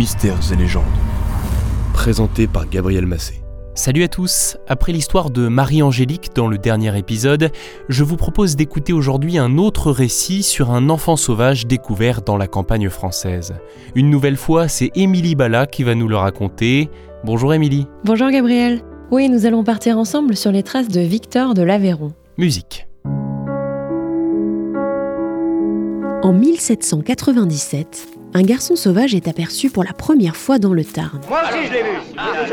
[0.00, 0.84] Mystères et légendes.
[1.92, 3.42] Présenté par Gabriel Massé.
[3.74, 7.52] Salut à tous, après l'histoire de Marie-Angélique dans le dernier épisode,
[7.90, 12.46] je vous propose d'écouter aujourd'hui un autre récit sur un enfant sauvage découvert dans la
[12.46, 13.56] campagne française.
[13.94, 16.88] Une nouvelle fois, c'est Émilie Bala qui va nous le raconter.
[17.22, 17.86] Bonjour Émilie.
[18.02, 18.80] Bonjour Gabriel.
[19.10, 22.14] Oui, nous allons partir ensemble sur les traces de Victor de l'Aveyron.
[22.38, 22.86] Musique.
[26.22, 31.20] En 1797, un garçon sauvage est aperçu pour la première fois dans le Tarn.
[31.28, 31.88] Moi aussi je l'ai vu.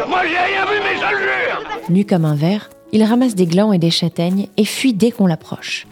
[0.07, 1.89] Moi j'ai rien vu mais je le jure.
[1.89, 5.27] Nu comme un verre, il ramasse des glands et des châtaignes et fuit dès qu'on
[5.27, 5.87] l'approche.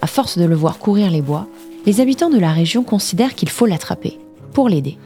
[0.00, 1.46] À force de le voir courir les bois,
[1.86, 4.18] les habitants de la région considèrent qu'il faut l'attraper
[4.52, 4.98] pour l'aider.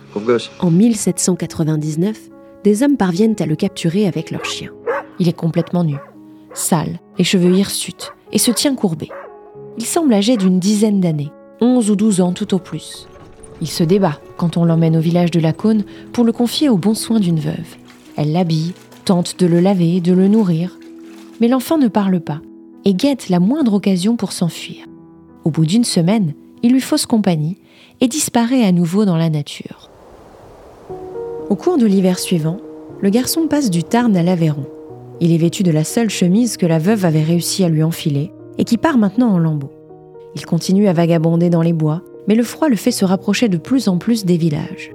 [0.61, 2.17] En 1799,
[2.65, 4.71] des hommes parviennent à le capturer avec leur chien.
[5.19, 5.97] Il est complètement nu,
[6.55, 9.11] sale, les cheveux hirsutes et se tient courbé.
[9.79, 13.07] Il semble âgé d'une dizaine d'années 11 ou 12 ans tout au plus.
[13.61, 16.77] Il se débat quand on l'emmène au village de la Cône pour le confier aux
[16.77, 17.77] bons soins d'une veuve.
[18.17, 18.73] Elle l'habille,
[19.05, 20.79] tente de le laver, de le nourrir.
[21.41, 22.41] Mais l'enfant ne parle pas
[22.85, 24.85] et guette la moindre occasion pour s'enfuir.
[25.45, 27.57] Au bout d'une semaine, il lui fausse compagnie
[28.01, 29.91] et disparaît à nouveau dans la nature.
[31.49, 32.59] Au cours de l'hiver suivant,
[33.01, 34.67] le garçon passe du Tarn à l'Aveyron.
[35.21, 38.33] Il est vêtu de la seule chemise que la veuve avait réussi à lui enfiler
[38.59, 39.73] et qui part maintenant en lambeaux.
[40.35, 43.57] Il continue à vagabonder dans les bois, mais le froid le fait se rapprocher de
[43.57, 44.93] plus en plus des villages.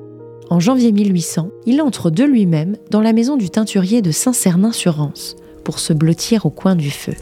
[0.50, 5.80] En janvier 1800, il entre de lui-même dans la maison du teinturier de Saint-Cernin-sur-Rance pour
[5.80, 7.14] se blottir au coin du feu.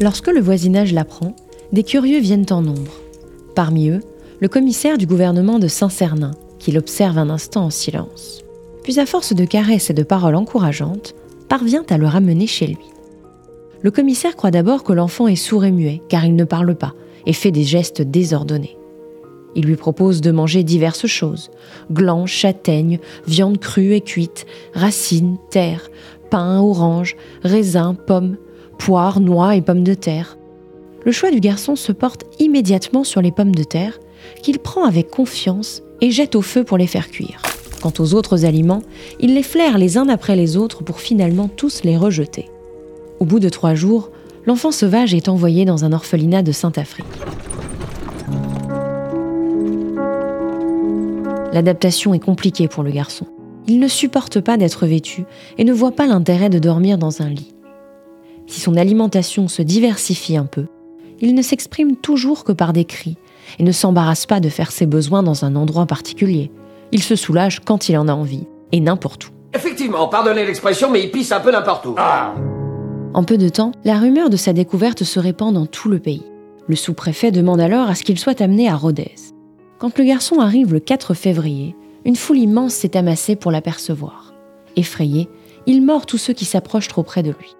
[0.00, 1.34] Lorsque le voisinage l'apprend,
[1.72, 2.92] des curieux viennent en nombre.
[3.54, 4.00] Parmi eux,
[4.40, 8.42] le commissaire du gouvernement de Saint-Cernin, qui l'observe un instant en silence.
[8.82, 11.14] Puis à force de caresses et de paroles encourageantes,
[11.48, 12.78] parvient à le ramener chez lui.
[13.82, 16.94] Le commissaire croit d'abord que l'enfant est sourd et muet, car il ne parle pas,
[17.26, 18.76] et fait des gestes désordonnés.
[19.54, 21.50] Il lui propose de manger diverses choses
[21.90, 25.90] glands, châtaignes, viande crue et cuite, racines, terre,
[26.30, 28.36] pain, orange, raisins, pommes,
[28.78, 30.38] poires, noix et pommes de terre.
[31.04, 33.98] Le choix du garçon se porte immédiatement sur les pommes de terre,
[34.42, 37.42] qu'il prend avec confiance et jette au feu pour les faire cuire.
[37.82, 38.82] Quant aux autres aliments,
[39.20, 42.50] il les flaire les uns après les autres pour finalement tous les rejeter.
[43.18, 44.10] Au bout de trois jours,
[44.46, 47.06] l'enfant sauvage est envoyé dans un orphelinat de Sainte-Afrique.
[51.52, 53.26] L'adaptation est compliquée pour le garçon.
[53.66, 55.24] Il ne supporte pas d'être vêtu
[55.58, 57.54] et ne voit pas l'intérêt de dormir dans un lit.
[58.46, 60.66] Si son alimentation se diversifie un peu,
[61.20, 63.16] il ne s'exprime toujours que par des cris
[63.58, 66.50] et ne s'embarrasse pas de faire ses besoins dans un endroit particulier.
[66.92, 69.30] Il se soulage quand il en a envie et n'importe où.
[69.52, 71.94] Effectivement, pardonnez l'expression, mais il pisse un peu n'importe où.
[71.98, 72.34] Ah.
[73.12, 76.22] En peu de temps, la rumeur de sa découverte se répand dans tout le pays.
[76.68, 79.14] Le sous-préfet demande alors à ce qu'il soit amené à Rodez.
[79.78, 84.32] Quand le garçon arrive le 4 février, une foule immense s'est amassée pour l'apercevoir.
[84.76, 85.28] Effrayé,
[85.66, 87.56] il mord tous ceux qui s'approchent trop près de lui.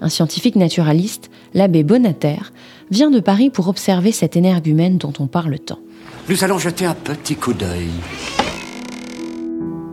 [0.00, 2.50] Un scientifique naturaliste, l'abbé Bonater,
[2.90, 5.78] vient de Paris pour observer cet énergumène dont on parle tant.
[6.28, 7.88] Nous allons jeter un petit coup d'œil.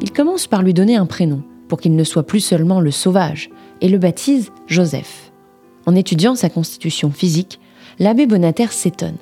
[0.02, 3.52] Il commence par lui donner un prénom, pour qu'il ne soit plus seulement le sauvage,
[3.82, 5.32] et le baptise Joseph.
[5.86, 7.60] En étudiant sa constitution physique,
[8.00, 9.18] l'abbé Bonater s'étonne.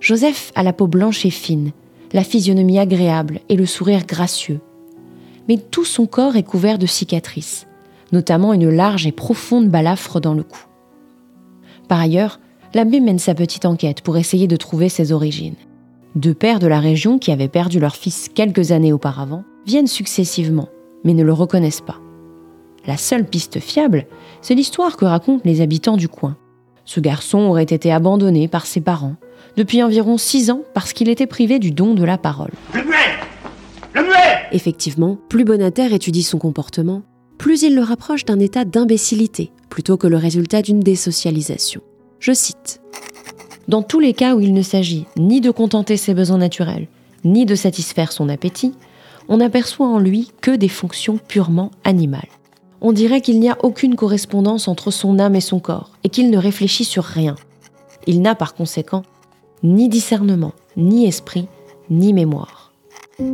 [0.00, 1.72] Joseph a la peau blanche et fine,
[2.12, 4.60] la physionomie agréable et le sourire gracieux.
[5.48, 7.66] Mais tout son corps est couvert de cicatrices,
[8.12, 10.64] notamment une large et profonde balafre dans le cou.
[11.88, 12.40] Par ailleurs,
[12.74, 15.54] l'abbé mène sa petite enquête pour essayer de trouver ses origines.
[16.14, 20.68] Deux pères de la région qui avaient perdu leur fils quelques années auparavant viennent successivement,
[21.04, 22.00] mais ne le reconnaissent pas.
[22.86, 24.06] La seule piste fiable,
[24.42, 26.36] c'est l'histoire que racontent les habitants du coin.
[26.84, 29.16] Ce garçon aurait été abandonné par ses parents
[29.56, 32.52] depuis environ six ans parce qu'il était privé du don de la parole.
[32.74, 32.94] Le muet
[33.92, 37.02] Le muet Effectivement, plus Bonater étudie son comportement,
[37.38, 41.80] plus il le rapproche d'un état d'imbécilité plutôt que le résultat d'une désocialisation.
[42.20, 42.80] Je cite
[43.66, 46.86] Dans tous les cas où il ne s'agit ni de contenter ses besoins naturels,
[47.24, 48.74] ni de satisfaire son appétit,
[49.28, 52.28] on n'aperçoit en lui que des fonctions purement animales
[52.80, 56.30] on dirait qu'il n'y a aucune correspondance entre son âme et son corps, et qu'il
[56.30, 57.34] ne réfléchit sur rien.
[58.06, 59.02] Il n'a par conséquent
[59.62, 61.48] ni discernement, ni esprit,
[61.90, 62.72] ni mémoire.
[63.18, 63.24] Le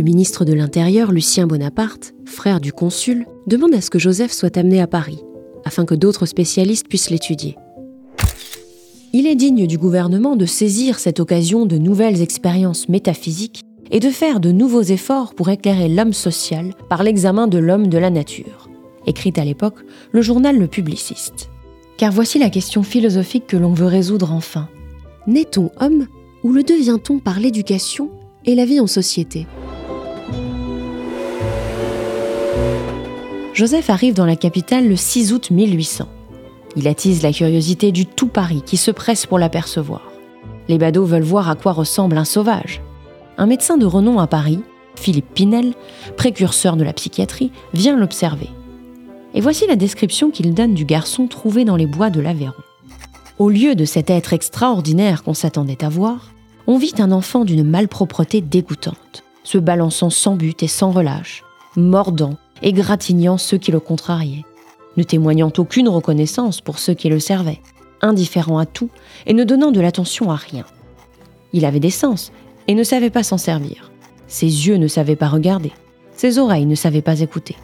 [0.00, 4.80] ministre de l'Intérieur, Lucien Bonaparte, frère du consul, demande à ce que Joseph soit amené
[4.80, 5.22] à Paris,
[5.64, 7.56] afin que d'autres spécialistes puissent l'étudier.
[9.12, 13.62] Il est digne du gouvernement de saisir cette occasion de nouvelles expériences métaphysiques
[13.92, 17.98] et de faire de nouveaux efforts pour éclairer l'homme social par l'examen de l'homme de
[17.98, 18.68] la nature,
[19.06, 21.50] écrit à l'époque le journal Le Publiciste.
[21.98, 24.68] Car voici la question philosophique que l'on veut résoudre enfin.
[25.26, 26.06] Naît-on homme
[26.42, 28.10] ou le devient-on par l'éducation
[28.46, 29.46] et la vie en société?
[33.52, 36.08] Joseph arrive dans la capitale le 6 août 1800.
[36.76, 40.10] Il attise la curiosité du tout Paris qui se presse pour l'apercevoir.
[40.68, 42.80] Les badauds veulent voir à quoi ressemble un sauvage.
[43.38, 44.60] Un médecin de renom à Paris,
[44.94, 45.74] Philippe Pinel,
[46.16, 48.50] précurseur de la psychiatrie, vient l'observer.
[49.34, 52.52] Et voici la description qu'il donne du garçon trouvé dans les bois de l'Aveyron.
[53.38, 56.32] Au lieu de cet être extraordinaire qu'on s'attendait à voir,
[56.66, 61.42] on vit un enfant d'une malpropreté dégoûtante, se balançant sans but et sans relâche,
[61.74, 64.44] mordant, et gratignant ceux qui le contrariaient,
[64.96, 67.60] ne témoignant aucune reconnaissance pour ceux qui le servaient,
[68.02, 68.90] indifférent à tout
[69.26, 70.64] et ne donnant de l'attention à rien.
[71.52, 72.32] Il avait des sens
[72.68, 73.90] et ne savait pas s'en servir.
[74.26, 75.72] Ses yeux ne savaient pas regarder,
[76.16, 77.56] ses oreilles ne savaient pas écouter.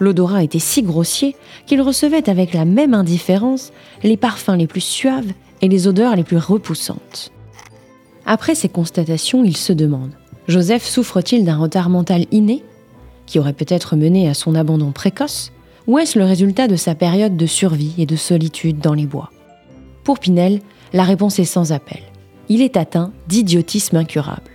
[0.00, 1.36] L'odorat était si grossier
[1.66, 3.72] qu'il recevait avec la même indifférence
[4.02, 7.30] les parfums les plus suaves et les odeurs les plus repoussantes.
[8.26, 10.12] Après ces constatations, il se demande
[10.48, 12.62] Joseph souffre-t-il d'un retard mental inné
[13.26, 15.50] qui aurait peut-être mené à son abandon précoce,
[15.86, 19.30] ou est-ce le résultat de sa période de survie et de solitude dans les bois?
[20.02, 20.60] Pour Pinel,
[20.92, 22.00] la réponse est sans appel.
[22.48, 24.50] Il est atteint d'idiotisme incurable.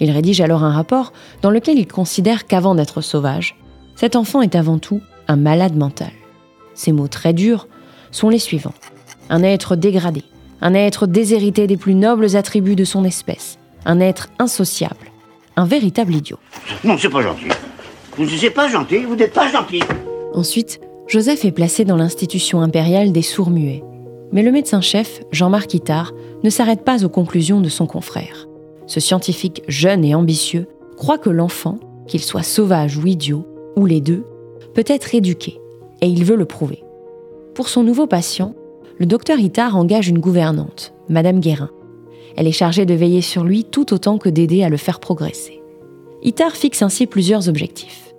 [0.00, 1.12] Il rédige alors un rapport
[1.42, 3.56] dans lequel il considère qu'avant d'être sauvage,
[3.96, 6.10] cet enfant est avant tout un malade mental.
[6.74, 7.68] Ces mots très durs
[8.10, 8.74] sont les suivants.
[9.30, 10.24] Un être dégradé,
[10.60, 15.12] un être déshérité des plus nobles attributs de son espèce, un être insociable,
[15.56, 16.38] un véritable idiot.
[16.84, 17.48] Non, c'est pas gentil.
[18.16, 19.82] Vous n'êtes pas gentil, vous n'êtes pas gentil.
[20.34, 23.82] Ensuite, Joseph est placé dans l'institution impériale des sourds-muets.
[24.32, 26.12] Mais le médecin-chef, Jean-Marc Itard,
[26.42, 28.48] ne s'arrête pas aux conclusions de son confrère.
[28.86, 33.46] Ce scientifique jeune et ambitieux croit que l'enfant, qu'il soit sauvage ou idiot,
[33.76, 34.24] ou les deux,
[34.74, 35.60] peut être éduqué,
[36.00, 36.82] et il veut le prouver.
[37.54, 38.54] Pour son nouveau patient,
[38.98, 41.70] le docteur Itard engage une gouvernante, Madame Guérin.
[42.36, 45.60] Elle est chargée de veiller sur lui tout autant que d'aider à le faire progresser.
[46.22, 48.14] Itard fixe ainsi plusieurs objectifs.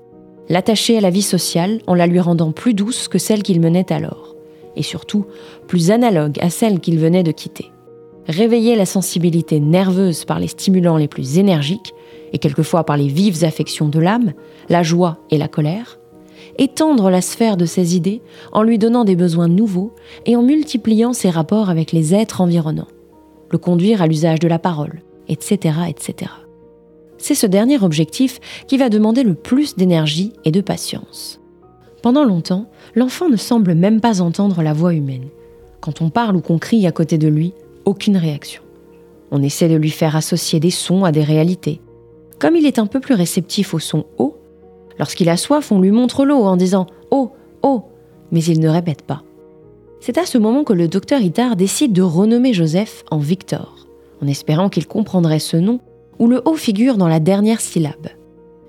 [0.50, 3.92] L'attacher à la vie sociale en la lui rendant plus douce que celle qu'il menait
[3.92, 4.33] alors,
[4.76, 5.26] et surtout
[5.68, 7.72] plus analogue à celle qu'il venait de quitter.
[8.28, 11.94] Réveiller la sensibilité nerveuse par les stimulants les plus énergiques,
[12.32, 14.34] et quelquefois par les vives affections de l'âme,
[14.70, 16.00] la joie et la colère,
[16.58, 18.22] étendre la sphère de ses idées
[18.52, 19.94] en lui donnant des besoins nouveaux
[20.26, 22.88] et en multipliant ses rapports avec les êtres environnants,
[23.52, 26.32] le conduire à l'usage de la parole, etc., etc
[27.24, 31.40] c'est ce dernier objectif qui va demander le plus d'énergie et de patience.
[32.04, 32.66] Pendant longtemps,
[32.96, 35.30] l'enfant ne semble même pas entendre la voix humaine.
[35.80, 37.54] Quand on parle ou qu'on crie à côté de lui,
[37.86, 38.62] aucune réaction.
[39.32, 41.80] On essaie de lui faire associer des sons à des réalités.
[42.40, 44.36] Comme il est un peu plus réceptif au son haut,
[45.00, 47.84] lorsqu'il a soif, on lui montre l'eau en disant Oh, oh,
[48.34, 49.24] mais il ne répète pas.
[50.02, 53.88] C'est à ce moment que le docteur Itard décide de renommer Joseph en Victor,
[54.22, 55.80] en espérant qu'il comprendrait ce nom
[56.20, 58.10] où le haut figure dans la dernière syllabe.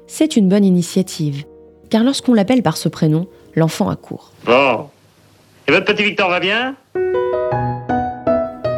[0.07, 1.45] C'est une bonne initiative,
[1.91, 4.33] car lorsqu'on l'appelle par ce prénom, l'enfant accourt.
[4.45, 4.89] Bon.
[5.67, 6.77] Et votre petit Victor va bien?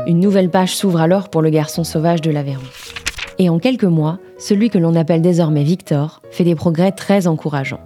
[0.06, 2.62] Une nouvelle page s'ouvre alors pour le garçon sauvage de l'Aveyron.
[3.38, 7.80] Et en quelques mois, celui que l'on appelle désormais Victor fait des progrès très encourageants.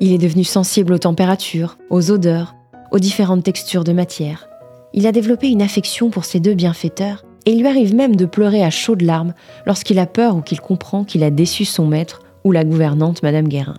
[0.00, 2.54] Il est devenu sensible aux températures, aux odeurs,
[2.90, 4.48] aux différentes textures de matière.
[4.94, 8.24] Il a développé une affection pour ses deux bienfaiteurs et il lui arrive même de
[8.24, 9.34] pleurer à chaudes larmes
[9.66, 13.48] lorsqu'il a peur ou qu'il comprend qu'il a déçu son maître ou la gouvernante Madame
[13.48, 13.76] Guérin.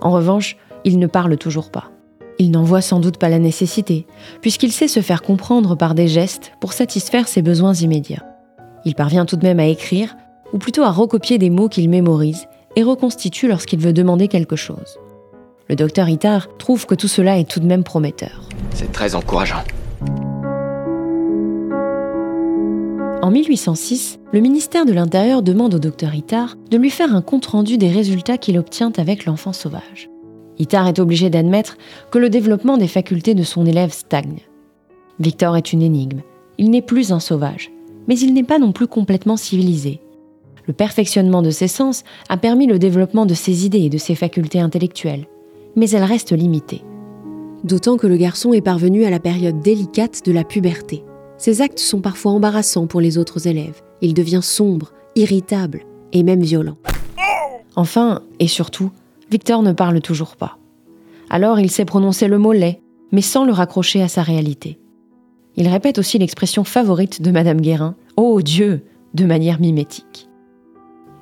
[0.00, 1.90] En revanche, il ne parle toujours pas.
[2.38, 4.06] Il n'en voit sans doute pas la nécessité,
[4.40, 8.24] puisqu'il sait se faire comprendre par des gestes pour satisfaire ses besoins immédiats.
[8.84, 10.16] Il parvient tout de même à écrire,
[10.52, 14.98] ou plutôt à recopier des mots qu'il mémorise et reconstitue lorsqu'il veut demander quelque chose.
[15.68, 18.48] Le docteur Itard trouve que tout cela est tout de même prometteur.
[18.72, 19.64] C'est très encourageant.
[23.20, 27.76] En 1806, le ministère de l'Intérieur demande au docteur Itard de lui faire un compte-rendu
[27.76, 30.08] des résultats qu'il obtient avec l'enfant sauvage.
[30.60, 31.78] Itard est obligé d'admettre
[32.12, 34.38] que le développement des facultés de son élève stagne.
[35.18, 36.20] Victor est une énigme.
[36.58, 37.72] Il n'est plus un sauvage,
[38.06, 40.00] mais il n'est pas non plus complètement civilisé.
[40.66, 44.14] Le perfectionnement de ses sens a permis le développement de ses idées et de ses
[44.14, 45.26] facultés intellectuelles,
[45.74, 46.84] mais elles restent limitées.
[47.64, 51.02] D'autant que le garçon est parvenu à la période délicate de la puberté.
[51.38, 53.80] Ses actes sont parfois embarrassants pour les autres élèves.
[54.02, 56.76] Il devient sombre, irritable et même violent.
[57.76, 58.90] Enfin, et surtout,
[59.30, 60.58] Victor ne parle toujours pas.
[61.30, 62.80] Alors il sait prononcer le mot lait,
[63.12, 64.80] mais sans le raccrocher à sa réalité.
[65.56, 70.28] Il répète aussi l'expression favorite de Madame Guérin, Oh Dieu, de manière mimétique.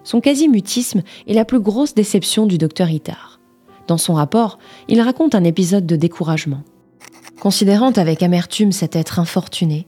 [0.03, 3.41] Son quasi-mutisme est la plus grosse déception du docteur Itard.
[3.87, 4.59] Dans son rapport,
[4.89, 6.63] il raconte un épisode de découragement.
[7.41, 9.87] Considérant avec amertume cet être infortuné,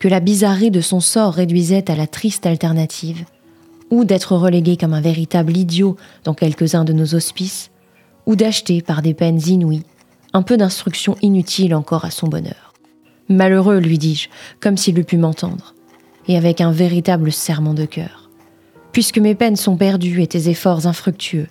[0.00, 3.24] que la bizarrerie de son sort réduisait à la triste alternative.
[3.92, 7.72] ou d'être relégué comme un véritable idiot dans quelques-uns de nos hospices,
[8.24, 9.82] ou d'acheter par des peines inouïes
[10.32, 12.72] un peu d'instruction inutile encore à son bonheur.
[13.28, 14.28] Malheureux, lui dis-je,
[14.60, 15.74] comme s'il eût pu m'entendre,
[16.28, 18.30] et avec un véritable serment de cœur.
[18.92, 21.48] Puisque mes peines sont perdues et tes efforts infructueux,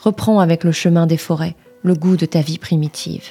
[0.00, 3.30] reprends avec le chemin des forêts le goût de ta vie primitive.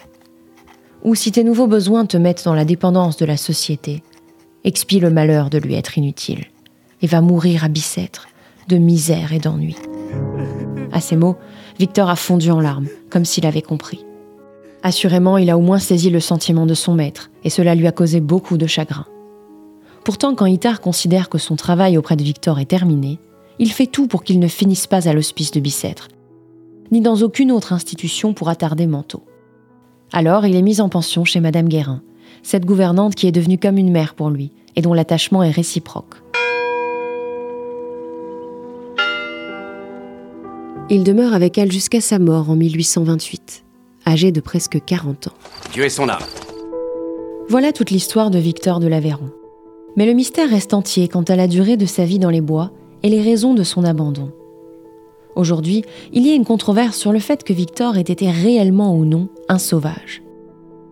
[1.04, 4.04] Ou si tes nouveaux besoins te mettent dans la dépendance de la société,
[4.64, 6.46] expie le malheur de lui être inutile,
[7.02, 8.28] et va mourir à Bicêtre,
[8.68, 9.76] de misère et d'ennui.
[10.92, 11.38] À ces mots,
[11.80, 14.06] Victor a fondu en larmes, comme s'il avait compris.
[14.84, 17.92] Assurément, il a au moins saisi le sentiment de son maître, et cela lui a
[17.92, 19.06] causé beaucoup de chagrin.
[20.04, 23.20] Pourtant, quand Itard considère que son travail auprès de Victor est terminé,
[23.60, 26.08] il fait tout pour qu'il ne finisse pas à l'hospice de Bicêtre,
[26.92, 29.24] ni dans aucune autre institution pour attarder Manteau.
[30.12, 32.02] Alors, il est mis en pension chez Madame Guérin,
[32.44, 36.16] cette gouvernante qui est devenue comme une mère pour lui, et dont l'attachement est réciproque.
[40.92, 43.64] Il demeure avec elle jusqu'à sa mort en 1828,
[44.08, 45.34] âgé de presque 40 ans.
[45.72, 46.24] Dieu est son âme.
[47.48, 49.30] Voilà toute l'histoire de Victor de l'Aveyron.
[49.98, 52.72] Mais le mystère reste entier quant à la durée de sa vie dans les bois
[53.04, 54.32] et les raisons de son abandon.
[55.36, 59.06] Aujourd'hui, il y a une controverse sur le fait que Victor ait été réellement ou
[59.06, 60.24] non un sauvage.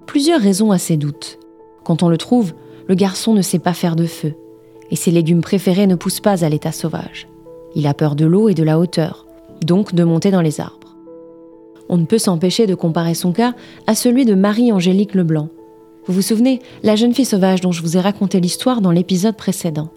[0.07, 1.37] Plusieurs raisons à ces doutes.
[1.83, 2.53] Quand on le trouve,
[2.87, 4.33] le garçon ne sait pas faire de feu,
[4.89, 7.27] et ses légumes préférés ne poussent pas à l'état sauvage.
[7.75, 9.27] Il a peur de l'eau et de la hauteur,
[9.61, 10.95] donc de monter dans les arbres.
[11.89, 13.53] On ne peut s'empêcher de comparer son cas
[13.85, 15.49] à celui de Marie-Angélique Leblanc.
[16.05, 19.35] Vous vous souvenez, la jeune fille sauvage dont je vous ai raconté l'histoire dans l'épisode
[19.35, 19.89] précédent.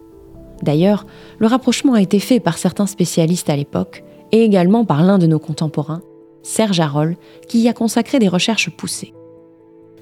[0.63, 1.07] D'ailleurs,
[1.39, 4.03] le rapprochement a été fait par certains spécialistes à l'époque,
[4.33, 6.03] et également par l'un de nos contemporains,
[6.43, 7.17] Serge Harold,
[7.49, 9.15] qui y a consacré des recherches poussées.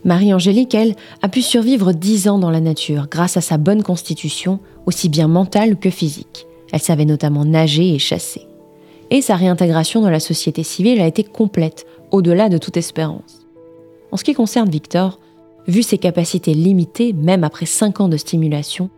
[0.08, 4.58] Marie-Angélique, elle, a pu survivre dix ans dans la nature grâce à sa bonne constitution,
[4.86, 6.46] aussi bien mentale que physique.
[6.72, 8.48] Elle savait notamment nager et chasser
[9.10, 13.46] et sa réintégration dans la société civile a été complète, au-delà de toute espérance.
[14.12, 15.18] En ce qui concerne Victor,
[15.66, 18.90] vu ses capacités limitées, même après 5 ans de stimulation,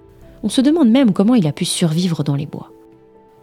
[0.43, 2.71] on se demande même comment il a pu survivre dans les bois.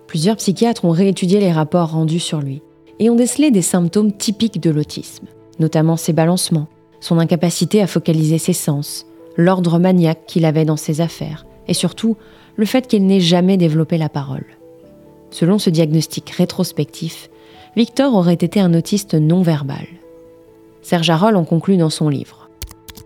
[0.07, 2.62] Plusieurs psychiatres ont réétudié les rapports rendus sur lui
[3.00, 5.27] et ont décelé des symptômes typiques de l'autisme,
[5.59, 6.67] notamment ses balancements,
[6.99, 12.17] son incapacité à focaliser ses sens, l'ordre maniaque qu'il avait dans ses affaires, et surtout
[12.55, 14.45] le fait qu'il n'ait jamais développé la parole.
[15.29, 17.29] Selon ce diagnostic rétrospectif,
[17.75, 19.85] Victor aurait été un autiste non-verbal.
[20.81, 22.49] Serge Harold en conclut dans son livre.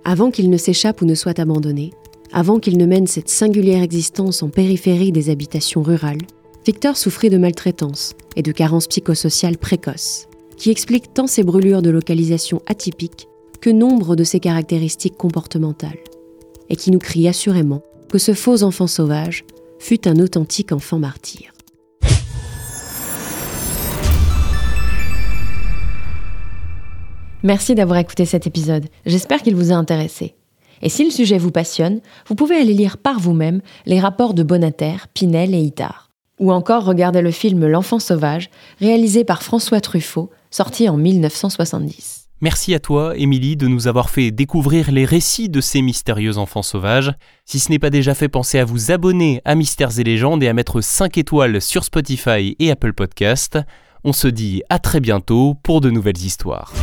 [0.05, 1.91] Avant qu'il ne s'échappe ou ne soit abandonné,
[2.31, 6.21] avant qu'il ne mène cette singulière existence en périphérie des habitations rurales,
[6.65, 11.89] Victor souffrit de maltraitance et de carences psychosociales précoces, qui expliquent tant ses brûlures de
[11.89, 13.27] localisation atypiques
[13.62, 16.00] que nombre de ses caractéristiques comportementales,
[16.70, 19.46] et qui nous crie assurément que ce faux enfant sauvage
[19.80, 21.53] fut un authentique enfant martyr.
[27.44, 28.86] Merci d'avoir écouté cet épisode.
[29.06, 30.36] J'espère qu'il vous a intéressé.
[30.84, 34.44] Et si le sujet vous passionne, vous pouvez aller lire par vous-même les rapports de
[34.44, 36.10] Bonater, Pinel et Itard.
[36.39, 38.50] Ou encore regarder le film L'enfant sauvage,
[38.80, 42.21] réalisé par François Truffaut, sorti en 1970.
[42.41, 46.63] Merci à toi, Émilie, de nous avoir fait découvrir les récits de ces mystérieux enfants
[46.63, 47.13] sauvages.
[47.45, 50.48] Si ce n'est pas déjà fait, pensez à vous abonner à Mystères et légendes et
[50.48, 53.60] à mettre 5 étoiles sur Spotify et Apple Podcast.
[54.03, 56.74] On se dit à très bientôt pour de nouvelles histoires.